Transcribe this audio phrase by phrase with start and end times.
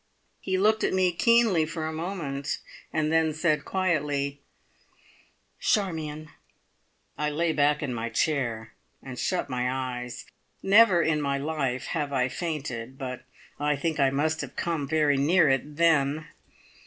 [0.39, 2.57] He looked at me keenly for a moment,
[2.91, 4.41] and then said quietly:
[5.59, 6.29] "Charmion."
[7.19, 10.25] I lay back in my chair, and shut my eyes.
[10.63, 13.25] Never in my life have I fainted, but
[13.59, 16.25] I think I must have come very near it then.